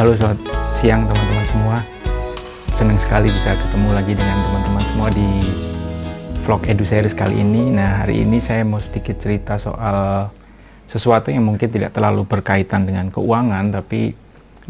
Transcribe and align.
Halo 0.00 0.16
selamat 0.16 0.40
siang 0.80 1.04
teman-teman 1.04 1.44
semua. 1.44 1.76
Senang 2.72 2.96
sekali 2.96 3.28
bisa 3.28 3.52
ketemu 3.52 3.92
lagi 3.92 4.16
dengan 4.16 4.40
teman-teman 4.48 4.80
semua 4.88 5.12
di 5.12 5.44
vlog 6.40 6.64
edu 6.64 6.88
series 6.88 7.12
kali 7.12 7.44
ini. 7.44 7.68
Nah 7.68 8.00
hari 8.00 8.24
ini 8.24 8.40
saya 8.40 8.64
mau 8.64 8.80
sedikit 8.80 9.20
cerita 9.20 9.60
soal 9.60 10.32
sesuatu 10.88 11.28
yang 11.28 11.44
mungkin 11.44 11.68
tidak 11.68 11.92
terlalu 11.92 12.24
berkaitan 12.24 12.88
dengan 12.88 13.12
keuangan 13.12 13.76
Tapi 13.76 14.16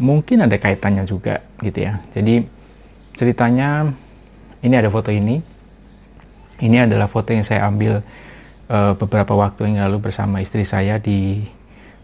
mungkin 0.03 0.51
ada 0.51 0.59
kaitannya 0.59 1.07
juga 1.07 1.39
gitu 1.63 1.79
ya. 1.79 2.03
Jadi 2.11 2.43
ceritanya 3.15 3.87
ini 4.59 4.75
ada 4.75 4.91
foto 4.91 5.15
ini. 5.15 5.39
Ini 6.59 6.91
adalah 6.91 7.07
foto 7.07 7.31
yang 7.31 7.47
saya 7.47 7.71
ambil 7.71 8.03
uh, 8.67 8.99
beberapa 8.99 9.31
waktu 9.31 9.63
yang 9.63 9.87
lalu 9.87 10.11
bersama 10.11 10.43
istri 10.43 10.67
saya 10.67 10.99
di 10.99 11.47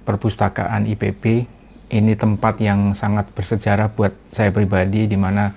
perpustakaan 0.07 0.87
IPB 0.87 1.56
ini 1.87 2.19
tempat 2.19 2.59
yang 2.59 2.91
sangat 2.91 3.31
bersejarah 3.31 3.87
buat 3.95 4.11
saya 4.27 4.51
pribadi 4.51 5.07
di 5.07 5.15
mana 5.15 5.55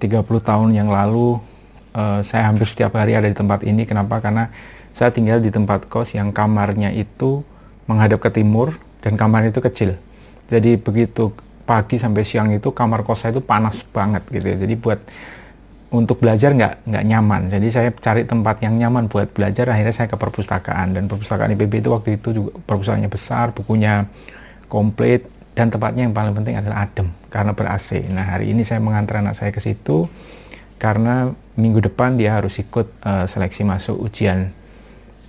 30 0.00 0.20
tahun 0.44 0.68
yang 0.76 0.92
lalu 0.92 1.40
uh, 1.96 2.20
saya 2.20 2.48
hampir 2.50 2.68
setiap 2.68 2.92
hari 2.98 3.16
ada 3.16 3.28
di 3.28 3.36
tempat 3.36 3.64
ini. 3.64 3.88
Kenapa? 3.88 4.20
Karena 4.20 4.52
saya 4.92 5.08
tinggal 5.08 5.40
di 5.40 5.48
tempat 5.48 5.88
kos 5.88 6.12
yang 6.12 6.34
kamarnya 6.34 6.92
itu 6.92 7.40
menghadap 7.88 8.20
ke 8.20 8.30
timur 8.42 8.76
dan 9.00 9.16
kamar 9.16 9.48
itu 9.48 9.64
kecil. 9.64 9.96
Jadi 10.52 10.76
begitu 10.76 11.32
pagi 11.64 11.96
sampai 11.96 12.22
siang 12.26 12.52
itu 12.52 12.68
kamar 12.74 13.00
kos 13.06 13.24
saya 13.24 13.32
itu 13.32 13.40
panas 13.40 13.80
banget 13.88 14.26
gitu 14.28 14.44
ya. 14.44 14.56
Jadi 14.60 14.74
buat 14.76 15.00
untuk 15.92 16.20
belajar 16.20 16.52
nggak 16.52 16.84
nggak 16.84 17.04
nyaman. 17.08 17.42
Jadi 17.48 17.68
saya 17.72 17.88
cari 17.96 18.28
tempat 18.28 18.60
yang 18.60 18.76
nyaman 18.76 19.08
buat 19.08 19.32
belajar 19.32 19.72
akhirnya 19.72 19.94
saya 19.96 20.08
ke 20.12 20.16
perpustakaan. 20.20 20.92
Dan 20.92 21.08
perpustakaan 21.08 21.56
IPB 21.56 21.80
itu 21.80 21.88
waktu 21.88 22.20
itu 22.20 22.28
juga 22.36 22.50
perpustakaannya 22.68 23.08
besar 23.08 23.56
bukunya 23.56 24.04
komplit 24.68 25.28
dan 25.52 25.68
tempatnya 25.68 26.08
yang 26.08 26.16
paling 26.16 26.32
penting 26.32 26.56
adalah 26.56 26.88
adem 26.88 27.12
karena 27.28 27.52
ber 27.52 27.68
AC. 27.68 28.08
Nah 28.08 28.24
hari 28.24 28.52
ini 28.56 28.64
saya 28.64 28.80
mengantar 28.80 29.20
anak 29.20 29.36
saya 29.36 29.52
ke 29.52 29.60
situ 29.60 30.08
karena 30.80 31.36
minggu 31.54 31.84
depan 31.84 32.16
dia 32.16 32.40
harus 32.40 32.56
ikut 32.56 32.88
uh, 33.04 33.28
seleksi 33.28 33.62
masuk 33.62 34.00
ujian 34.00 34.48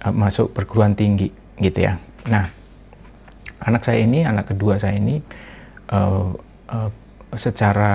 uh, 0.01 0.13
masuk 0.15 0.55
perguruan 0.55 0.95
tinggi 0.95 1.29
gitu 1.59 1.83
ya. 1.83 1.99
Nah 2.31 2.47
anak 3.63 3.83
saya 3.83 3.99
ini 3.99 4.23
anak 4.23 4.55
kedua 4.55 4.79
saya 4.79 4.95
ini 4.95 5.19
uh, 5.91 6.31
uh, 6.71 6.89
secara 7.35 7.93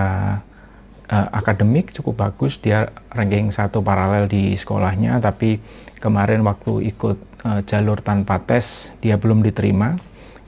uh, 1.08 1.28
akademik 1.32 1.96
cukup 1.96 2.28
bagus 2.28 2.60
dia 2.60 2.92
ranking 3.12 3.48
satu 3.48 3.80
paralel 3.80 4.28
di 4.28 4.52
sekolahnya 4.52 5.16
tapi 5.24 5.60
kemarin 5.98 6.44
waktu 6.44 6.92
ikut 6.92 7.18
uh, 7.44 7.60
jalur 7.64 8.04
tanpa 8.04 8.40
tes 8.44 8.92
dia 9.00 9.16
belum 9.16 9.40
diterima 9.40 9.96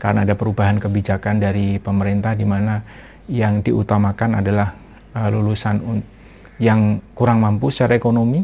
karena 0.00 0.24
ada 0.24 0.32
perubahan 0.32 0.80
kebijakan 0.80 1.44
dari 1.44 1.76
pemerintah 1.76 2.32
di 2.32 2.48
mana 2.48 2.80
yang 3.28 3.60
diutamakan 3.60 4.40
adalah 4.40 4.72
uh, 5.12 5.28
lulusan 5.28 5.76
yang 6.56 7.04
kurang 7.12 7.44
mampu 7.44 7.68
secara 7.68 8.00
ekonomi. 8.00 8.40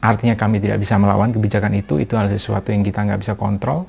Artinya 0.00 0.34
kami 0.38 0.62
tidak 0.62 0.80
bisa 0.80 0.96
melawan 0.96 1.34
kebijakan 1.34 1.76
itu 1.76 2.00
itu 2.00 2.16
adalah 2.16 2.32
sesuatu 2.32 2.72
yang 2.72 2.80
kita 2.80 3.04
nggak 3.04 3.20
bisa 3.20 3.34
kontrol. 3.36 3.84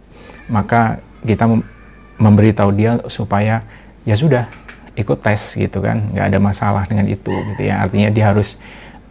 Maka 0.51 0.99
kita 1.23 1.47
mem 1.47 1.63
memberitahu 2.19 2.75
dia 2.75 2.99
supaya 3.07 3.63
ya 4.03 4.15
sudah 4.19 4.51
ikut 4.99 5.23
tes 5.23 5.55
gitu 5.55 5.79
kan. 5.79 6.11
Nggak 6.11 6.25
ada 6.35 6.39
masalah 6.43 6.83
dengan 6.89 7.07
itu 7.07 7.31
gitu 7.55 7.61
ya. 7.63 7.87
Artinya 7.87 8.09
dia 8.11 8.35
harus 8.35 8.59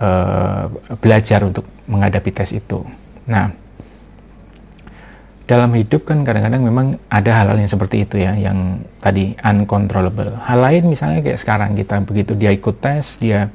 uh, 0.05 0.69
belajar 1.01 1.49
untuk 1.49 1.65
menghadapi 1.89 2.31
tes 2.35 2.53
itu. 2.53 2.85
Nah 3.25 3.55
dalam 5.49 5.73
hidup 5.73 6.05
kan 6.05 6.29
kadang-kadang 6.29 6.61
memang 6.61 6.87
ada 7.09 7.33
hal-hal 7.33 7.57
yang 7.57 7.73
seperti 7.73 8.05
itu 8.05 8.21
ya 8.21 8.37
yang 8.37 8.85
tadi 9.01 9.33
uncontrollable. 9.41 10.37
Hal 10.45 10.61
lain 10.61 10.93
misalnya 10.93 11.25
kayak 11.25 11.41
sekarang 11.41 11.73
kita 11.73 12.05
begitu 12.05 12.37
dia 12.37 12.53
ikut 12.53 12.77
tes 12.85 13.17
dia 13.17 13.49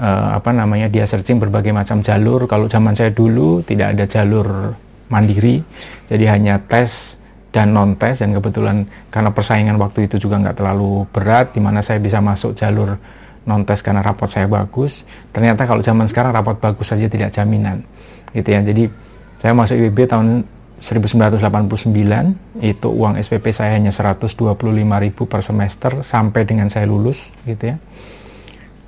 uh, 0.00 0.32
apa 0.32 0.56
namanya 0.56 0.88
dia 0.88 1.04
searching 1.04 1.36
berbagai 1.36 1.76
macam 1.76 2.00
jalur. 2.00 2.48
Kalau 2.48 2.72
zaman 2.72 2.96
saya 2.96 3.12
dulu 3.12 3.60
tidak 3.60 3.92
ada 3.92 4.08
jalur 4.08 4.72
mandiri 5.12 5.60
jadi 6.08 6.34
hanya 6.34 6.56
tes 6.56 7.20
dan 7.52 7.76
non 7.76 8.00
tes 8.00 8.24
dan 8.24 8.32
kebetulan 8.32 8.88
karena 9.12 9.28
persaingan 9.28 9.76
waktu 9.76 10.08
itu 10.08 10.16
juga 10.16 10.40
nggak 10.40 10.56
terlalu 10.56 11.04
berat 11.12 11.52
di 11.52 11.60
mana 11.60 11.84
saya 11.84 12.00
bisa 12.00 12.18
masuk 12.24 12.56
jalur 12.56 12.96
non 13.44 13.60
tes 13.68 13.84
karena 13.84 14.00
rapot 14.00 14.24
saya 14.24 14.48
bagus. 14.48 15.04
Ternyata 15.36 15.68
kalau 15.68 15.84
zaman 15.84 16.08
sekarang 16.08 16.32
rapot 16.32 16.56
bagus 16.56 16.88
saja 16.88 17.04
tidak 17.12 17.28
jaminan 17.28 17.84
gitu 18.32 18.48
ya. 18.56 18.64
Jadi 18.64 18.88
saya 19.36 19.52
masuk 19.52 19.76
IBB 19.76 20.08
tahun 20.08 20.55
1989 20.76 22.60
itu 22.60 22.88
uang 22.92 23.16
SPP 23.16 23.48
saya 23.48 23.80
hanya 23.80 23.88
125.000 23.88 24.36
per 25.24 25.40
semester 25.40 25.92
sampai 26.04 26.44
dengan 26.44 26.68
saya 26.68 26.84
lulus 26.84 27.32
gitu 27.48 27.72
ya. 27.72 27.76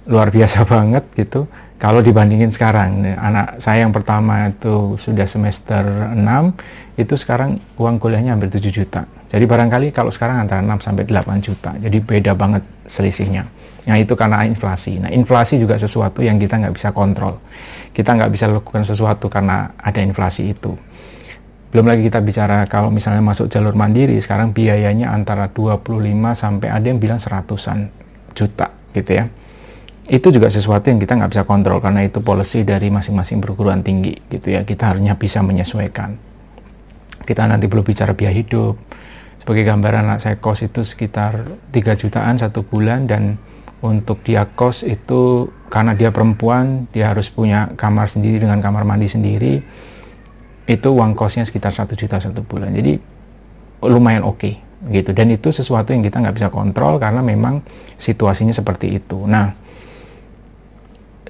Luar 0.09 0.28
biasa 0.28 0.69
banget 0.69 1.04
gitu. 1.16 1.48
Kalau 1.78 2.03
dibandingin 2.03 2.50
sekarang 2.50 3.06
anak 3.16 3.62
saya 3.62 3.87
yang 3.87 3.94
pertama 3.94 4.50
itu 4.50 4.98
sudah 4.98 5.25
semester 5.25 5.81
6 6.12 6.98
itu 6.98 7.15
sekarang 7.15 7.56
uang 7.78 7.97
kuliahnya 8.03 8.34
hampir 8.34 8.50
7 8.50 8.69
juta. 8.69 9.06
Jadi 9.28 9.44
barangkali 9.47 9.94
kalau 9.94 10.10
sekarang 10.12 10.44
antara 10.44 10.60
6 10.60 10.84
sampai 10.84 11.06
8 11.06 11.38
juta. 11.41 11.71
Jadi 11.78 11.97
beda 12.03 12.32
banget 12.34 12.66
selisihnya. 12.84 13.47
Nah 13.88 13.97
itu 13.97 14.12
karena 14.12 14.44
inflasi. 14.44 15.00
Nah 15.00 15.09
inflasi 15.09 15.56
juga 15.56 15.81
sesuatu 15.81 16.21
yang 16.21 16.37
kita 16.37 16.60
nggak 16.60 16.75
bisa 16.77 16.93
kontrol. 16.93 17.41
Kita 17.97 18.12
nggak 18.12 18.31
bisa 18.32 18.44
lakukan 18.50 18.84
sesuatu 18.84 19.31
karena 19.32 19.72
ada 19.78 20.03
inflasi 20.04 20.53
itu 20.53 20.77
belum 21.69 21.84
lagi 21.84 22.09
kita 22.09 22.25
bicara 22.25 22.65
kalau 22.65 22.89
misalnya 22.89 23.21
masuk 23.21 23.53
jalur 23.53 23.77
mandiri 23.77 24.17
sekarang 24.17 24.56
biayanya 24.56 25.12
antara 25.12 25.53
25 25.53 25.84
sampai 26.33 26.69
ada 26.73 26.87
yang 26.89 26.97
bilang 26.97 27.21
seratusan 27.21 27.93
juta 28.33 28.73
gitu 28.97 29.21
ya. 29.21 29.29
Itu 30.09 30.33
juga 30.33 30.49
sesuatu 30.49 30.89
yang 30.89 30.97
kita 30.97 31.21
nggak 31.21 31.37
bisa 31.37 31.45
kontrol 31.45 31.84
karena 31.84 32.09
itu 32.09 32.25
policy 32.25 32.65
dari 32.65 32.89
masing-masing 32.89 33.45
perguruan 33.45 33.84
tinggi 33.84 34.17
gitu 34.33 34.57
ya. 34.57 34.65
Kita 34.65 34.97
harusnya 34.97 35.21
bisa 35.21 35.45
menyesuaikan. 35.45 36.17
Kita 37.28 37.45
nanti 37.45 37.69
belum 37.69 37.84
bicara 37.84 38.17
biaya 38.17 38.33
hidup. 38.33 38.81
Sebagai 39.37 39.69
gambaran 39.69 40.09
anak 40.09 40.25
saya 40.25 40.41
kos 40.41 40.65
itu 40.65 40.81
sekitar 40.89 41.53
3 41.69 42.01
jutaan 42.01 42.41
satu 42.41 42.65
bulan 42.65 43.05
dan 43.05 43.37
untuk 43.84 44.25
dia 44.25 44.49
kos 44.49 44.89
itu 44.89 45.53
karena 45.69 45.93
dia 45.93 46.09
perempuan 46.09 46.89
dia 46.97 47.12
harus 47.12 47.28
punya 47.28 47.69
kamar 47.77 48.09
sendiri 48.09 48.41
dengan 48.41 48.65
kamar 48.65 48.89
mandi 48.89 49.07
sendiri 49.07 49.61
itu 50.69 50.89
uang 50.93 51.17
kosnya 51.17 51.49
sekitar 51.49 51.73
satu 51.73 51.97
juta 51.97 52.21
satu 52.21 52.45
bulan. 52.45 52.77
Jadi 52.77 53.01
lumayan 53.89 54.23
oke 54.23 54.37
okay, 54.37 54.55
gitu. 54.93 55.17
Dan 55.17 55.33
itu 55.33 55.49
sesuatu 55.49 55.97
yang 55.97 56.05
kita 56.05 56.21
nggak 56.21 56.37
bisa 56.37 56.49
kontrol 56.53 57.01
karena 57.01 57.25
memang 57.25 57.65
situasinya 57.97 58.53
seperti 58.53 59.01
itu. 59.01 59.25
Nah 59.25 59.57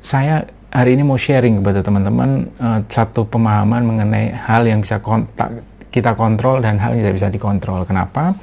saya 0.03 0.43
hari 0.75 0.99
ini 0.99 1.07
mau 1.07 1.17
sharing 1.17 1.63
kepada 1.63 1.87
teman-teman 1.87 2.51
uh, 2.59 2.83
satu 2.91 3.31
pemahaman 3.31 3.87
mengenai 3.87 4.35
hal 4.35 4.67
yang 4.67 4.83
bisa 4.83 4.99
kontak, 4.99 5.63
kita 5.95 6.19
kontrol 6.19 6.59
dan 6.59 6.83
hal 6.83 6.99
yang 6.99 7.07
tidak 7.07 7.17
bisa 7.23 7.29
dikontrol. 7.31 7.87
Kenapa? 7.87 8.35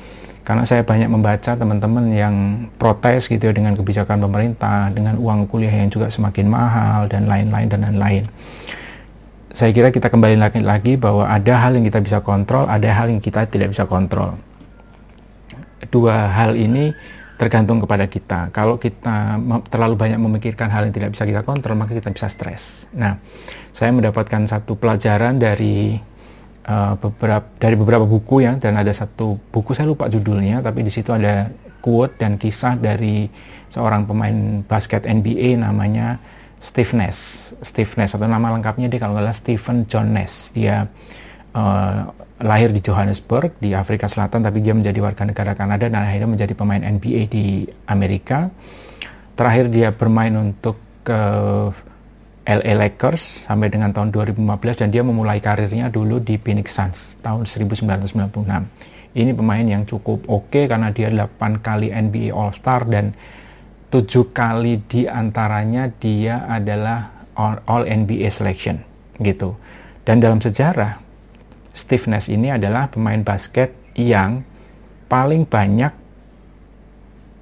Karena 0.45 0.61
saya 0.61 0.85
banyak 0.85 1.09
membaca 1.09 1.57
teman-teman 1.57 2.05
yang 2.13 2.35
protes 2.77 3.25
gitu 3.25 3.49
ya 3.49 3.53
dengan 3.53 3.73
kebijakan 3.73 4.21
pemerintah 4.29 4.93
dengan 4.93 5.17
uang 5.17 5.49
kuliah 5.49 5.73
yang 5.73 5.89
juga 5.89 6.07
semakin 6.13 6.45
mahal 6.45 7.09
dan 7.09 7.25
lain-lain 7.25 7.65
dan 7.65 7.81
lain-lain 7.81 8.29
saya 9.55 9.71
kira 9.71 9.87
kita 9.87 10.11
kembali 10.11 10.35
lagi, 10.35 10.59
lagi 10.59 10.93
bahwa 10.99 11.31
ada 11.31 11.55
hal 11.55 11.79
yang 11.79 11.87
kita 11.87 12.03
bisa 12.03 12.19
kontrol, 12.19 12.67
ada 12.67 12.91
hal 12.91 13.07
yang 13.07 13.23
kita 13.23 13.47
tidak 13.47 13.71
bisa 13.71 13.87
kontrol. 13.87 14.35
Dua 15.87 16.27
hal 16.27 16.59
ini 16.59 16.91
tergantung 17.39 17.79
kepada 17.79 18.03
kita. 18.03 18.51
Kalau 18.51 18.75
kita 18.75 19.39
terlalu 19.71 19.95
banyak 19.95 20.19
memikirkan 20.19 20.67
hal 20.67 20.91
yang 20.91 20.91
tidak 20.91 21.15
bisa 21.15 21.23
kita 21.23 21.47
kontrol, 21.47 21.79
maka 21.79 21.95
kita 21.95 22.11
bisa 22.11 22.27
stres. 22.27 22.83
Nah, 22.91 23.15
saya 23.71 23.95
mendapatkan 23.95 24.43
satu 24.43 24.75
pelajaran 24.75 25.39
dari 25.39 26.03
uh, 26.67 26.99
beberapa 26.99 27.47
dari 27.55 27.79
beberapa 27.79 28.03
buku 28.03 28.43
ya, 28.43 28.59
dan 28.59 28.75
ada 28.75 28.91
satu 28.91 29.39
buku 29.55 29.71
saya 29.71 29.87
lupa 29.87 30.11
judulnya, 30.11 30.59
tapi 30.67 30.83
di 30.83 30.91
situ 30.91 31.15
ada 31.15 31.47
quote 31.79 32.19
dan 32.19 32.35
kisah 32.35 32.75
dari 32.75 33.31
seorang 33.71 34.03
pemain 34.03 34.67
basket 34.67 35.07
NBA 35.07 35.63
namanya 35.63 36.19
Steve 36.59 36.91
Nash, 36.97 37.53
Steve 37.61 37.91
Nash 37.99 38.17
atau 38.17 38.25
nama 38.25 38.51
lengkapnya 38.55 38.89
dia 38.89 38.97
kalau 38.97 39.13
nggak 39.13 39.29
salah 39.29 39.37
Stephen 39.37 39.77
John 39.85 40.15
Nash. 40.15 40.51
Dia 40.55 40.87
uh, 41.53 42.09
lahir 42.41 42.75
di 42.75 42.81
Johannesburg 42.83 43.55
di 43.61 43.71
Afrika 43.71 44.11
Selatan, 44.11 44.43
tapi 44.43 44.59
dia 44.59 44.75
menjadi 44.75 44.99
warga 44.99 45.23
negara 45.23 45.55
Kanada 45.55 45.87
dan 45.87 46.03
akhirnya 46.03 46.29
menjadi 46.29 46.53
pemain 46.57 46.81
NBA 46.81 47.21
di 47.31 47.45
Amerika. 47.87 48.51
Terakhir 49.35 49.67
dia 49.71 49.91
bermain 49.91 50.31
untuk 50.35 50.79
uh, 51.11 51.71
LA 52.45 52.77
Lakers 52.77 53.49
sampai 53.49 53.73
dengan 53.73 53.89
tahun 53.89 54.13
2015 54.13 54.37
dan 54.85 54.89
dia 54.93 55.01
memulai 55.01 55.41
karirnya 55.41 55.89
dulu 55.89 56.21
di 56.21 56.37
Phoenix 56.37 56.77
Suns 56.77 57.17
tahun 57.25 57.49
1996. 57.49 58.05
Ini 59.15 59.31
pemain 59.31 59.65
yang 59.65 59.87
cukup 59.87 60.27
oke 60.29 60.51
okay 60.53 60.63
karena 60.69 60.93
dia 60.93 61.09
8 61.09 61.63
kali 61.63 61.89
NBA 61.89 62.35
All 62.35 62.53
Star 62.53 62.85
dan 62.85 63.17
tujuh 63.95 64.35
kali 64.35 64.83
di 64.91 65.07
antaranya 65.07 65.87
dia 65.87 66.43
adalah 66.51 67.15
All 67.39 67.87
NBA 67.87 68.27
selection 68.27 68.83
gitu. 69.23 69.55
Dan 70.03 70.19
dalam 70.19 70.43
sejarah 70.43 70.99
Steve 71.71 72.03
Nash 72.11 72.27
ini 72.27 72.51
adalah 72.51 72.91
pemain 72.91 73.23
basket 73.23 73.71
yang 73.95 74.43
paling 75.07 75.47
banyak 75.47 75.95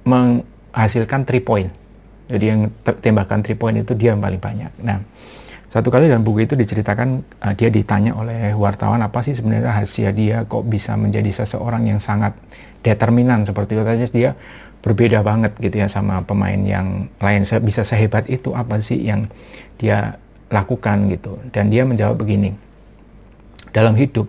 meng 0.06 0.46
menghasilkan 0.70 1.26
3 1.26 1.42
point. 1.42 1.70
Jadi 2.30 2.44
yang 2.46 2.70
tembakan 2.82 3.42
3 3.42 3.54
point 3.58 3.76
itu 3.78 3.94
dia 3.94 4.14
yang 4.14 4.22
paling 4.22 4.42
banyak. 4.42 4.70
Nah, 4.82 4.98
satu 5.74 5.90
kali 5.90 6.06
dalam 6.06 6.22
buku 6.22 6.46
itu 6.46 6.54
diceritakan 6.54 7.22
uh, 7.42 7.54
dia 7.54 7.66
ditanya 7.66 8.14
oleh 8.14 8.54
wartawan 8.54 9.02
apa 9.02 9.26
sih 9.26 9.34
sebenarnya 9.34 9.74
rahasia 9.74 10.14
dia 10.14 10.46
kok 10.46 10.66
bisa 10.70 10.94
menjadi 10.94 11.42
seseorang 11.42 11.90
yang 11.90 11.98
sangat 11.98 12.30
determinan 12.86 13.42
seperti 13.42 13.74
itu 13.74 13.82
saja 13.82 14.06
dia 14.06 14.30
berbeda 14.84 15.24
banget 15.24 15.56
gitu 15.56 15.80
ya 15.80 15.88
sama 15.88 16.20
pemain 16.20 16.60
yang 16.60 17.08
lain. 17.16 17.42
Bisa 17.64 17.80
sehebat 17.80 18.28
itu 18.28 18.52
apa 18.52 18.76
sih 18.84 19.00
yang 19.00 19.24
dia 19.80 20.20
lakukan 20.52 21.08
gitu. 21.08 21.40
Dan 21.48 21.72
dia 21.72 21.88
menjawab 21.88 22.20
begini 22.20 22.52
dalam 23.72 23.96
hidup 23.96 24.28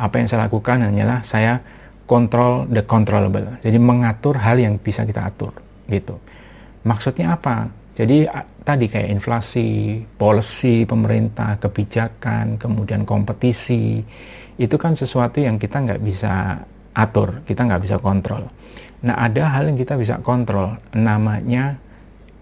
apa 0.00 0.18
yang 0.18 0.26
saya 0.26 0.48
lakukan 0.48 0.80
hanyalah 0.80 1.20
saya 1.22 1.60
kontrol 2.08 2.66
the 2.72 2.82
controllable 2.82 3.46
jadi 3.62 3.78
mengatur 3.78 4.34
hal 4.34 4.58
yang 4.58 4.80
bisa 4.80 5.06
kita 5.06 5.30
atur 5.30 5.54
gitu. 5.86 6.18
Maksudnya 6.82 7.36
apa? 7.36 7.68
Jadi 7.94 8.24
tadi 8.64 8.88
kayak 8.88 9.12
inflasi, 9.12 10.00
policy 10.16 10.88
pemerintah, 10.88 11.60
kebijakan, 11.60 12.56
kemudian 12.56 13.04
kompetisi, 13.04 14.00
itu 14.56 14.76
kan 14.80 14.96
sesuatu 14.96 15.44
yang 15.44 15.60
kita 15.60 15.84
nggak 15.84 16.00
bisa 16.00 16.64
atur, 16.94 17.42
kita 17.46 17.66
nggak 17.66 17.82
bisa 17.82 17.96
kontrol. 18.02 18.50
Nah 19.00 19.16
ada 19.16 19.48
hal 19.50 19.70
yang 19.70 19.78
kita 19.80 19.96
bisa 19.96 20.20
kontrol, 20.20 20.76
namanya 20.92 21.80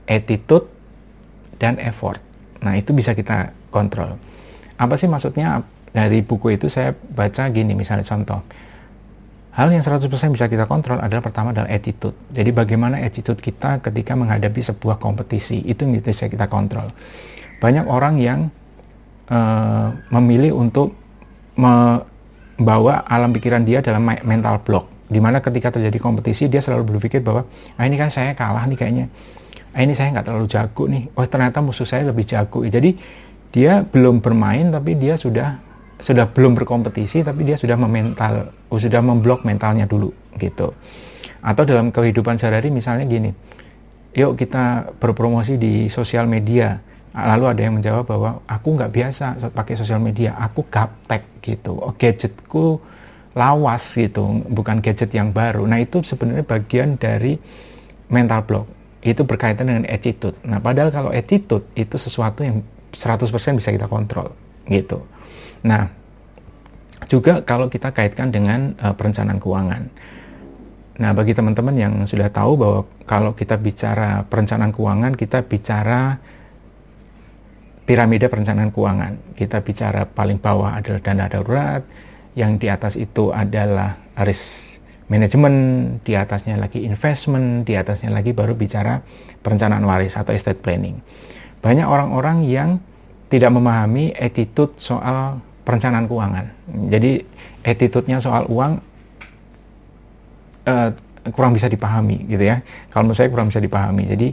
attitude 0.08 0.66
dan 1.60 1.78
effort. 1.78 2.18
Nah 2.64 2.74
itu 2.74 2.90
bisa 2.96 3.14
kita 3.14 3.54
kontrol. 3.70 4.18
Apa 4.78 4.94
sih 4.98 5.06
maksudnya 5.06 5.62
dari 5.90 6.22
buku 6.22 6.54
itu 6.54 6.66
saya 6.70 6.94
baca 6.94 7.48
gini 7.50 7.72
misalnya 7.74 8.04
contoh 8.04 8.44
Hal 9.58 9.74
yang 9.74 9.82
100% 9.82 10.06
bisa 10.06 10.46
kita 10.46 10.70
kontrol 10.70 11.02
adalah 11.02 11.18
pertama 11.18 11.50
adalah 11.50 11.66
attitude. 11.66 12.14
Jadi 12.30 12.54
bagaimana 12.54 13.02
attitude 13.02 13.42
kita 13.42 13.82
ketika 13.82 14.14
menghadapi 14.14 14.62
sebuah 14.62 15.02
kompetisi, 15.02 15.66
itu 15.66 15.82
yang 15.82 15.98
bisa 15.98 16.30
kita 16.30 16.46
kontrol. 16.46 16.94
Banyak 17.58 17.90
orang 17.90 18.22
yang 18.22 18.54
uh, 19.26 19.90
memilih 20.14 20.54
untuk 20.54 20.94
membawa 22.58 23.06
alam 23.06 23.30
pikiran 23.30 23.62
dia 23.62 23.78
dalam 23.80 24.02
mental 24.04 24.60
block. 24.60 24.90
Di 25.08 25.22
mana 25.22 25.40
ketika 25.40 25.72
terjadi 25.72 25.96
kompetisi 25.96 26.50
dia 26.52 26.60
selalu 26.60 26.98
berpikir 26.98 27.24
bahwa, 27.24 27.48
ah 27.80 27.84
ini 27.88 27.96
kan 27.96 28.12
saya 28.12 28.36
kalah 28.36 28.68
nih 28.68 28.76
kayaknya. 28.76 29.06
Ah 29.72 29.80
ini 29.80 29.96
saya 29.96 30.12
nggak 30.12 30.26
terlalu 30.26 30.46
jago 30.50 30.84
nih. 30.90 31.08
Oh 31.16 31.24
ternyata 31.24 31.64
musuh 31.64 31.86
saya 31.88 32.04
lebih 32.10 32.28
jago. 32.28 32.66
Jadi 32.66 32.98
dia 33.48 33.80
belum 33.86 34.20
bermain 34.20 34.68
tapi 34.68 34.98
dia 34.98 35.16
sudah 35.16 35.56
sudah 35.98 36.30
belum 36.30 36.54
berkompetisi 36.54 37.26
tapi 37.26 37.42
dia 37.42 37.58
sudah 37.58 37.74
memental 37.74 38.54
sudah 38.70 39.02
memblok 39.02 39.42
mentalnya 39.42 39.88
dulu 39.88 40.14
gitu 40.38 40.70
atau 41.42 41.62
dalam 41.66 41.90
kehidupan 41.90 42.38
sehari-hari 42.38 42.70
misalnya 42.70 43.02
gini 43.08 43.34
yuk 44.14 44.38
kita 44.38 44.94
berpromosi 45.02 45.58
di 45.58 45.90
sosial 45.90 46.30
media 46.30 46.78
lalu 47.14 47.44
ada 47.50 47.60
yang 47.60 47.74
menjawab 47.80 48.04
bahwa 48.04 48.30
aku 48.44 48.68
nggak 48.76 48.92
biasa 48.92 49.24
pakai 49.52 49.74
sosial 49.74 50.00
media 50.00 50.36
aku 50.36 50.66
gaptek 50.68 51.24
gitu. 51.40 51.76
Oh, 51.78 51.92
gadgetku 51.96 52.78
lawas 53.36 53.94
gitu 53.94 54.42
bukan 54.50 54.82
gadget 54.82 55.14
yang 55.14 55.30
baru. 55.30 55.64
Nah 55.64 55.78
itu 55.78 56.02
sebenarnya 56.02 56.44
bagian 56.44 56.98
dari 56.98 57.38
mental 58.12 58.44
block. 58.44 58.66
Itu 59.00 59.22
berkaitan 59.22 59.70
dengan 59.70 59.84
attitude. 59.86 60.36
Nah 60.42 60.58
padahal 60.58 60.90
kalau 60.90 61.10
attitude 61.14 61.64
itu 61.78 61.96
sesuatu 61.96 62.42
yang 62.42 62.60
100% 62.92 63.30
bisa 63.60 63.70
kita 63.70 63.86
kontrol 63.86 64.32
gitu. 64.68 65.04
Nah, 65.64 65.90
juga 67.08 67.40
kalau 67.42 67.70
kita 67.70 67.90
kaitkan 67.90 68.30
dengan 68.30 68.76
uh, 68.78 68.94
perencanaan 68.94 69.40
keuangan. 69.40 69.82
Nah, 70.98 71.14
bagi 71.14 71.30
teman-teman 71.30 71.74
yang 71.78 71.94
sudah 72.10 72.26
tahu 72.26 72.58
bahwa 72.58 72.80
kalau 73.06 73.30
kita 73.32 73.54
bicara 73.54 74.26
perencanaan 74.26 74.74
keuangan, 74.74 75.14
kita 75.14 75.46
bicara 75.46 76.18
piramida 77.88 78.28
perencanaan 78.28 78.68
keuangan. 78.68 79.32
Kita 79.32 79.64
bicara 79.64 80.04
paling 80.04 80.36
bawah 80.36 80.76
adalah 80.76 81.00
dana 81.00 81.24
darurat, 81.24 81.80
yang 82.36 82.60
di 82.60 82.68
atas 82.68 83.00
itu 83.00 83.32
adalah 83.32 83.96
risk 84.20 84.84
management, 85.08 86.04
di 86.04 86.12
atasnya 86.12 86.60
lagi 86.60 86.84
investment, 86.84 87.64
di 87.64 87.72
atasnya 87.72 88.12
lagi 88.12 88.36
baru 88.36 88.52
bicara 88.52 89.00
perencanaan 89.40 89.80
waris 89.88 90.20
atau 90.20 90.36
estate 90.36 90.60
planning. 90.60 91.00
Banyak 91.64 91.88
orang-orang 91.88 92.44
yang 92.44 92.76
tidak 93.32 93.56
memahami 93.56 94.12
attitude 94.12 94.76
soal 94.76 95.40
perencanaan 95.64 96.04
keuangan. 96.04 96.44
Jadi 96.92 97.24
attitude-nya 97.64 98.20
soal 98.20 98.44
uang 98.52 98.72
uh, 100.68 100.90
kurang 101.32 101.56
bisa 101.56 101.72
dipahami 101.72 102.28
gitu 102.28 102.44
ya. 102.44 102.60
Kalau 102.92 103.08
menurut 103.08 103.16
saya 103.16 103.32
kurang 103.32 103.48
bisa 103.48 103.60
dipahami. 103.60 104.04
Jadi 104.08 104.28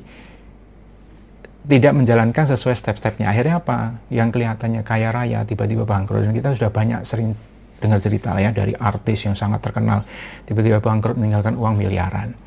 tidak 1.66 1.94
menjalankan 1.98 2.46
sesuai 2.46 2.78
step-stepnya. 2.78 3.34
Akhirnya 3.34 3.58
apa? 3.62 3.98
Yang 4.14 4.38
kelihatannya 4.38 4.82
kaya 4.86 5.10
raya 5.10 5.42
tiba-tiba 5.44 5.84
bangkrut 5.84 6.22
dan 6.22 6.34
kita 6.34 6.54
sudah 6.54 6.70
banyak 6.70 7.02
sering 7.02 7.34
dengar 7.82 8.00
cerita 8.00 8.32
lah 8.32 8.42
ya 8.42 8.52
dari 8.56 8.72
artis 8.72 9.28
yang 9.28 9.36
sangat 9.36 9.60
terkenal 9.60 10.08
tiba-tiba 10.48 10.80
bangkrut 10.80 11.18
meninggalkan 11.18 11.58
uang 11.58 11.76
miliaran. 11.76 12.38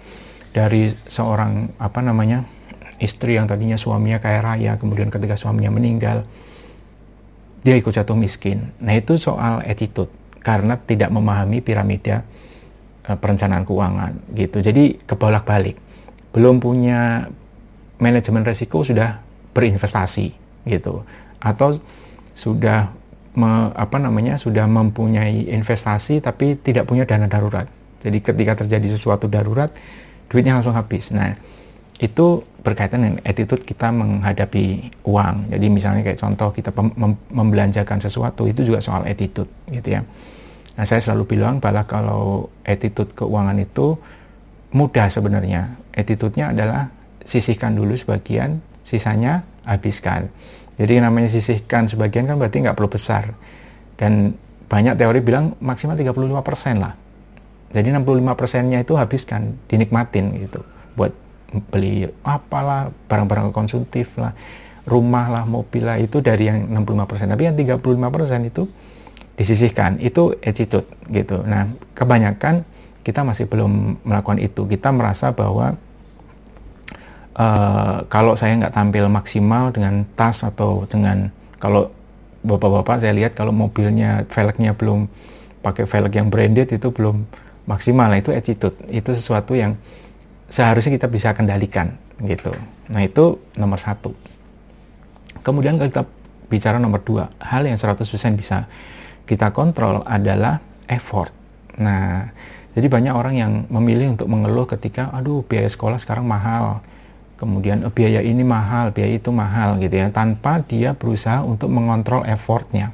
Dari 0.54 0.90
seorang 1.10 1.76
apa 1.76 2.00
namanya 2.00 2.46
istri 2.98 3.38
yang 3.38 3.46
tadinya 3.46 3.78
suaminya 3.78 4.18
kaya 4.18 4.40
raya 4.42 4.72
kemudian 4.80 5.10
ketika 5.12 5.38
suaminya 5.38 5.74
meninggal 5.74 6.26
dia 7.62 7.74
ikut 7.74 7.90
jatuh 7.90 8.14
miskin. 8.14 8.70
Nah 8.78 8.94
itu 8.94 9.18
soal 9.18 9.60
attitude 9.66 10.10
karena 10.40 10.78
tidak 10.78 11.10
memahami 11.10 11.58
piramida 11.58 12.22
uh, 13.10 13.18
perencanaan 13.18 13.66
keuangan 13.66 14.12
gitu. 14.32 14.62
Jadi 14.62 15.02
kebolak-balik. 15.04 15.76
Belum 16.30 16.62
punya 16.62 17.26
manajemen 17.98 18.42
resiko 18.46 18.82
sudah 18.82 19.18
berinvestasi 19.54 20.32
gitu. 20.66 21.02
Atau 21.38 21.78
sudah 22.38 22.90
me, 23.34 23.70
apa 23.74 23.98
namanya 23.98 24.38
sudah 24.38 24.66
mempunyai 24.66 25.50
investasi 25.50 26.22
tapi 26.22 26.58
tidak 26.58 26.86
punya 26.86 27.06
dana 27.06 27.26
darurat. 27.26 27.66
Jadi 27.98 28.18
ketika 28.22 28.62
terjadi 28.64 28.94
sesuatu 28.94 29.26
darurat 29.26 29.70
duitnya 30.30 30.58
langsung 30.58 30.76
habis. 30.76 31.10
Nah, 31.10 31.34
itu 31.98 32.46
berkaitan 32.62 33.02
dengan 33.02 33.18
attitude 33.26 33.66
kita 33.66 33.90
menghadapi 33.90 34.94
uang. 35.02 35.50
Jadi 35.50 35.66
misalnya 35.66 36.02
kayak 36.06 36.20
contoh 36.20 36.48
kita 36.54 36.70
mem 36.74 37.18
membelanjakan 37.30 37.98
sesuatu 37.98 38.46
itu 38.46 38.62
juga 38.62 38.78
soal 38.78 39.02
attitude 39.06 39.50
gitu 39.70 39.98
ya. 39.98 40.02
Nah 40.78 40.84
saya 40.86 41.02
selalu 41.02 41.34
bilang 41.34 41.58
bahwa 41.58 41.82
kalau 41.90 42.46
attitude 42.62 43.10
keuangan 43.18 43.58
itu 43.58 43.98
mudah 44.70 45.10
sebenarnya. 45.10 45.74
Attitude-nya 45.90 46.54
adalah 46.54 46.86
sisihkan 47.28 47.76
dulu 47.76 47.92
sebagian, 47.92 48.64
sisanya 48.80 49.44
habiskan. 49.68 50.32
Jadi 50.80 51.04
namanya 51.04 51.28
sisihkan 51.28 51.84
sebagian 51.92 52.24
kan 52.24 52.40
berarti 52.40 52.64
nggak 52.64 52.72
perlu 52.72 52.88
besar. 52.88 53.36
Dan 54.00 54.32
banyak 54.64 54.96
teori 54.96 55.20
bilang 55.20 55.52
maksimal 55.60 55.92
35% 55.92 56.80
lah. 56.80 56.96
Jadi 57.68 57.92
65 57.92 58.32
persennya 58.32 58.80
itu 58.80 58.96
habiskan, 58.96 59.60
dinikmatin 59.68 60.32
gitu 60.48 60.64
buat 60.96 61.12
beli 61.68 62.08
apalah 62.24 62.92
barang-barang 63.08 63.52
konsumtif 63.52 64.16
lah 64.20 64.32
rumah 64.88 65.28
lah 65.28 65.44
mobil 65.44 65.84
lah 65.84 66.00
itu 66.00 66.20
dari 66.24 66.48
yang 66.48 66.68
65% 66.84 67.28
tapi 67.28 67.42
yang 67.44 67.56
35% 67.56 68.50
itu 68.50 68.62
disisihkan 69.36 70.00
itu 70.00 70.32
attitude 70.44 70.88
gitu 71.12 71.44
nah 71.44 71.68
kebanyakan 71.96 72.64
kita 73.04 73.24
masih 73.24 73.48
belum 73.48 74.02
melakukan 74.04 74.40
itu 74.40 74.68
kita 74.68 74.92
merasa 74.92 75.32
bahwa 75.32 75.76
uh, 77.36 78.06
kalau 78.08 78.38
saya 78.38 78.56
nggak 78.56 78.72
tampil 78.72 79.10
maksimal 79.12 79.74
dengan 79.74 80.08
tas 80.16 80.40
atau 80.46 80.88
dengan 80.88 81.28
kalau 81.58 81.90
bapak-bapak 82.46 83.02
saya 83.02 83.12
lihat 83.12 83.34
kalau 83.34 83.50
mobilnya 83.50 84.24
velgnya 84.30 84.72
belum 84.72 85.10
pakai 85.60 85.84
velg 85.84 86.12
yang 86.14 86.30
branded 86.30 86.70
itu 86.70 86.88
belum 86.88 87.26
maksimal 87.66 88.08
nah 88.08 88.16
itu 88.16 88.30
attitude 88.30 88.78
itu 88.88 89.10
sesuatu 89.12 89.52
yang 89.52 89.74
seharusnya 90.48 90.96
kita 90.96 91.10
bisa 91.12 91.34
kendalikan 91.36 91.92
gitu. 92.24 92.50
Nah 92.88 93.04
itu 93.04 93.36
nomor 93.60 93.76
satu. 93.76 94.16
Kemudian 95.44 95.76
kalau 95.76 95.90
kita 95.92 96.04
bicara 96.48 96.80
nomor 96.80 97.04
dua, 97.04 97.28
hal 97.38 97.68
yang 97.68 97.76
100% 97.76 98.00
bisa 98.34 98.64
kita 99.28 99.52
kontrol 99.52 100.00
adalah 100.08 100.64
effort. 100.88 101.30
Nah, 101.76 102.32
jadi 102.72 102.88
banyak 102.88 103.14
orang 103.14 103.34
yang 103.36 103.52
memilih 103.68 104.16
untuk 104.16 104.26
mengeluh 104.26 104.64
ketika, 104.64 105.12
aduh 105.12 105.44
biaya 105.44 105.68
sekolah 105.68 106.00
sekarang 106.00 106.24
mahal, 106.24 106.80
kemudian 107.38 107.86
oh, 107.86 107.92
biaya 107.94 108.20
ini 108.20 108.42
mahal, 108.42 108.90
biaya 108.90 109.16
itu 109.16 109.30
mahal 109.30 109.78
gitu 109.78 109.94
ya, 109.94 110.10
tanpa 110.10 110.60
dia 110.66 110.92
berusaha 110.92 111.46
untuk 111.46 111.70
mengontrol 111.70 112.26
effortnya. 112.26 112.92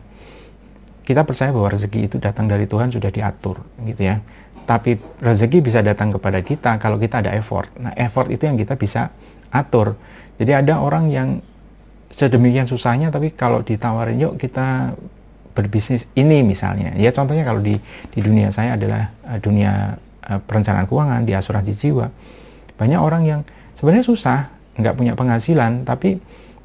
Kita 1.05 1.25
percaya 1.25 1.53
bahwa 1.53 1.73
rezeki 1.73 2.13
itu 2.13 2.17
datang 2.17 2.49
dari 2.49 2.65
Tuhan 2.65 2.89
sudah 2.89 3.13
diatur 3.13 3.61
gitu 3.85 4.09
ya 4.09 4.21
tapi 4.65 4.97
rezeki 5.21 5.61
bisa 5.61 5.85
datang 5.85 6.09
kepada 6.13 6.41
kita 6.41 6.81
kalau 6.81 6.97
kita 6.97 7.21
ada 7.21 7.37
effort. 7.37 7.69
Nah, 7.77 7.93
effort 7.95 8.33
itu 8.33 8.49
yang 8.49 8.57
kita 8.57 8.81
bisa 8.81 9.13
atur. 9.53 9.95
Jadi 10.41 10.51
ada 10.57 10.81
orang 10.81 11.13
yang 11.13 11.39
sedemikian 12.11 12.65
susahnya 12.65 13.13
tapi 13.13 13.31
kalau 13.31 13.61
ditawarin 13.61 14.17
yuk 14.17 14.35
kita 14.41 14.97
berbisnis 15.55 16.09
ini 16.17 16.43
misalnya. 16.43 16.97
Ya 16.97 17.13
contohnya 17.15 17.47
kalau 17.47 17.63
di 17.63 17.79
di 18.11 18.21
dunia 18.25 18.51
saya 18.51 18.75
adalah 18.75 19.13
uh, 19.29 19.39
dunia 19.39 20.01
uh, 20.27 20.41
perencanaan 20.43 20.89
keuangan, 20.89 21.23
di 21.23 21.33
asuransi 21.37 21.73
jiwa. 21.77 22.09
Banyak 22.75 22.99
orang 22.99 23.23
yang 23.23 23.41
sebenarnya 23.79 24.07
susah 24.07 24.39
nggak 24.75 24.95
punya 24.99 25.13
penghasilan 25.15 25.87
tapi 25.87 26.19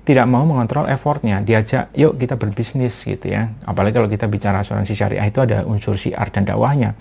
tidak 0.08 0.26
mau 0.26 0.42
mengontrol 0.42 0.90
effortnya. 0.90 1.38
Diajak 1.46 1.94
yuk 1.94 2.18
kita 2.18 2.34
berbisnis 2.34 2.98
gitu 3.06 3.30
ya. 3.30 3.54
Apalagi 3.62 3.94
kalau 3.94 4.10
kita 4.10 4.26
bicara 4.26 4.66
asuransi 4.66 4.98
syariah 4.98 5.30
itu 5.30 5.38
ada 5.38 5.62
unsur 5.70 6.02
syiar 6.02 6.34
dan 6.34 6.50
dakwahnya. 6.50 6.98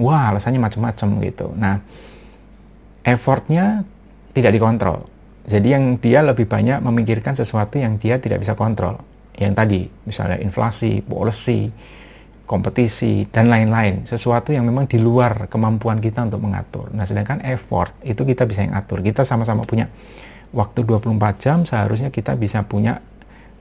Wah 0.00 0.34
alasannya 0.34 0.58
macam-macam 0.58 1.08
gitu. 1.22 1.54
Nah 1.54 1.78
effortnya 3.06 3.86
tidak 4.34 4.58
dikontrol. 4.58 5.06
Jadi 5.46 5.68
yang 5.70 5.94
dia 6.02 6.26
lebih 6.26 6.50
banyak 6.50 6.82
memikirkan 6.82 7.38
sesuatu 7.38 7.78
yang 7.78 8.02
dia 8.02 8.18
tidak 8.18 8.42
bisa 8.42 8.58
kontrol. 8.58 8.98
Yang 9.38 9.52
tadi 9.54 9.80
misalnya 10.04 10.38
inflasi 10.42 11.06
policy 11.06 11.70
kompetisi 12.50 13.30
dan 13.30 13.46
lain-lain 13.46 14.02
sesuatu 14.10 14.50
yang 14.50 14.66
memang 14.66 14.90
di 14.90 14.98
luar 14.98 15.46
kemampuan 15.46 16.02
kita 16.02 16.26
untuk 16.26 16.42
mengatur 16.42 16.90
nah 16.90 17.06
sedangkan 17.06 17.46
effort 17.46 17.94
itu 18.02 18.26
kita 18.26 18.42
bisa 18.42 18.66
yang 18.66 18.74
atur 18.74 18.98
kita 19.06 19.22
sama-sama 19.22 19.62
punya 19.62 19.86
waktu 20.50 20.82
24 20.82 21.14
jam 21.38 21.62
seharusnya 21.62 22.10
kita 22.10 22.34
bisa 22.34 22.66
punya 22.66 22.98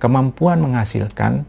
kemampuan 0.02 0.58
menghasilkan 0.64 1.46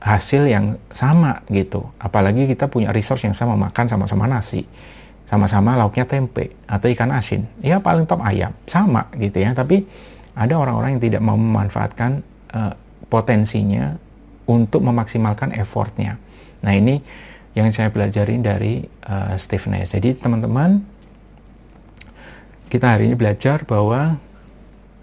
hasil 0.00 0.46
yang 0.46 0.78
sama 0.94 1.42
gitu. 1.50 1.82
Apalagi 1.98 2.46
kita 2.46 2.70
punya 2.70 2.94
resource 2.94 3.26
yang 3.26 3.34
sama 3.34 3.58
makan 3.58 3.90
sama-sama 3.90 4.30
nasi, 4.30 4.62
sama-sama 5.26 5.74
lauknya 5.74 6.06
tempe 6.06 6.54
atau 6.70 6.86
ikan 6.94 7.10
asin. 7.10 7.44
Ya 7.58 7.82
paling 7.82 8.06
top 8.06 8.22
ayam, 8.22 8.54
sama 8.70 9.10
gitu 9.18 9.42
ya. 9.42 9.50
Tapi 9.52 9.82
ada 10.38 10.54
orang-orang 10.56 10.96
yang 10.96 11.02
tidak 11.02 11.22
mau 11.26 11.34
memanfaatkan 11.34 12.22
uh, 12.54 12.72
potensinya 13.10 13.98
untuk 14.46 14.86
memaksimalkan 14.86 15.50
effortnya. 15.58 16.22
Nah 16.62 16.72
ini 16.76 17.00
yang 17.56 17.72
saya 17.72 17.88
pelajari 17.88 18.36
dari 18.40 18.84
uh, 19.08 19.32
Steve 19.40 19.64
Nash. 19.72 19.96
Jadi 19.96 20.12
teman-teman 20.16 20.84
kita 22.68 22.96
hari 22.96 23.08
ini 23.08 23.16
belajar 23.16 23.64
bahwa 23.64 24.20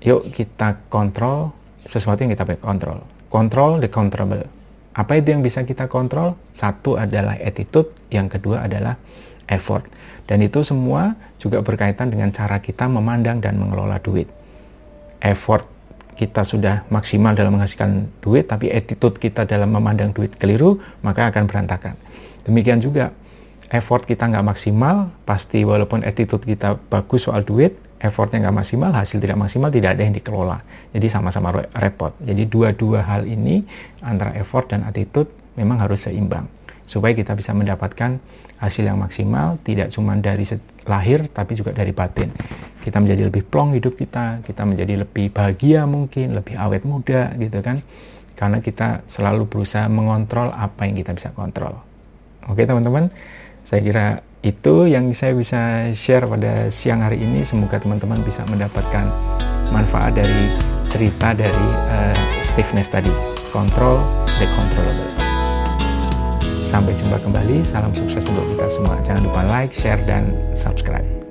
yuk 0.03 0.29
kita 0.29 0.83
kontrol 0.91 1.55
sesuatu 1.83 2.21
yang 2.21 2.31
kita 2.31 2.45
kontrol. 2.61 3.01
Kontrol 3.33 3.81
the 3.81 3.89
controllable. 3.89 4.45
Apa 4.93 5.17
itu 5.17 5.33
yang 5.33 5.41
bisa 5.41 5.65
kita 5.65 5.89
kontrol? 5.89 6.37
Satu 6.53 7.01
adalah 7.01 7.33
attitude, 7.41 7.89
yang 8.13 8.29
kedua 8.29 8.69
adalah 8.69 9.01
effort. 9.49 9.89
Dan 10.29 10.45
itu 10.45 10.61
semua 10.61 11.17
juga 11.41 11.65
berkaitan 11.65 12.13
dengan 12.13 12.29
cara 12.29 12.61
kita 12.61 12.85
memandang 12.85 13.41
dan 13.41 13.57
mengelola 13.57 13.97
duit. 13.97 14.29
Effort 15.17 15.72
kita 16.13 16.45
sudah 16.45 16.85
maksimal 16.93 17.33
dalam 17.33 17.57
menghasilkan 17.57 18.09
duit, 18.21 18.47
tapi 18.47 18.69
attitude 18.69 19.17
kita 19.17 19.43
dalam 19.43 19.73
memandang 19.73 20.13
duit 20.13 20.33
keliru, 20.39 20.79
maka 21.01 21.29
akan 21.33 21.49
berantakan. 21.49 21.97
Demikian 22.47 22.79
juga, 22.79 23.11
effort 23.73 24.05
kita 24.05 24.29
nggak 24.29 24.45
maksimal, 24.45 25.11
pasti 25.27 25.65
walaupun 25.65 26.05
attitude 26.05 26.45
kita 26.45 26.79
bagus 26.89 27.27
soal 27.27 27.43
duit, 27.43 27.75
effortnya 27.99 28.47
nggak 28.47 28.57
maksimal, 28.63 28.91
hasil 28.93 29.19
tidak 29.19 29.37
maksimal, 29.37 29.69
tidak 29.73 29.99
ada 29.99 30.03
yang 30.05 30.15
dikelola. 30.15 30.63
Jadi 30.95 31.07
sama-sama 31.09 31.65
repot. 31.75 32.13
Jadi 32.21 32.47
dua-dua 32.47 33.03
hal 33.03 33.27
ini 33.27 33.65
antara 34.01 34.33
effort 34.39 34.71
dan 34.71 34.87
attitude 34.87 35.27
memang 35.57 35.81
harus 35.81 36.05
seimbang 36.05 36.49
supaya 36.85 37.15
kita 37.15 37.33
bisa 37.33 37.55
mendapatkan 37.55 38.19
hasil 38.59 38.87
yang 38.87 38.99
maksimal 38.99 39.59
tidak 39.67 39.91
cuma 39.91 40.15
dari 40.15 40.47
lahir 40.87 41.27
tapi 41.31 41.55
juga 41.55 41.75
dari 41.75 41.91
batin. 41.91 42.31
Kita 42.83 42.99
menjadi 42.99 43.31
lebih 43.31 43.47
plong 43.47 43.75
hidup 43.75 43.95
kita, 43.95 44.43
kita 44.43 44.63
menjadi 44.67 45.03
lebih 45.07 45.31
bahagia 45.31 45.87
mungkin, 45.87 46.35
lebih 46.35 46.59
awet 46.59 46.83
muda 46.83 47.31
gitu 47.39 47.63
kan. 47.63 47.79
Karena 48.35 48.59
kita 48.59 49.07
selalu 49.07 49.47
berusaha 49.47 49.87
mengontrol 49.87 50.51
apa 50.51 50.83
yang 50.83 50.99
kita 50.99 51.15
bisa 51.15 51.31
kontrol. 51.31 51.79
Oke 52.51 52.67
teman-teman, 52.67 53.07
saya 53.63 53.79
kira 53.79 54.07
itu 54.43 54.91
yang 54.91 55.15
saya 55.15 55.31
bisa 55.31 55.87
share 55.95 56.27
pada 56.27 56.67
siang 56.67 56.99
hari 56.99 57.23
ini. 57.23 57.47
Semoga 57.47 57.79
teman-teman 57.79 58.19
bisa 58.27 58.43
mendapatkan 58.51 59.07
manfaat 59.71 60.19
dari 60.19 60.51
cerita 60.91 61.31
dari 61.31 61.67
uh, 61.87 62.15
Steve 62.43 62.69
Ness 62.75 62.91
tadi. 62.91 63.11
Control 63.55 64.03
the 64.37 64.47
controllable. 64.59 65.22
Sampai 66.73 66.97
jumpa 66.97 67.21
kembali. 67.21 67.61
Salam 67.61 67.93
sukses 67.93 68.25
untuk 68.25 68.49
kita 68.49 68.65
semua. 68.65 68.97
Jangan 69.05 69.29
lupa 69.29 69.45
like, 69.45 69.69
share, 69.77 70.01
dan 70.09 70.33
subscribe. 70.57 71.22